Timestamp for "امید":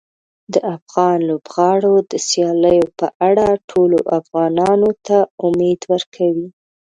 5.47-5.81